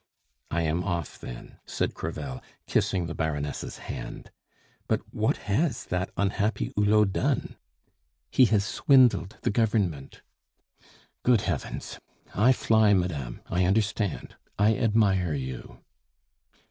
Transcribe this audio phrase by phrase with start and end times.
[0.49, 4.31] "I am off, then," said Crevel, kissing the Baroness' hand.
[4.87, 7.55] "But what has that unhappy Hulot done?"
[8.31, 10.23] "He has swindled the Government."
[11.21, 11.99] "Good Heavens!
[12.33, 15.81] I fly, madame; I understand, I admire you!"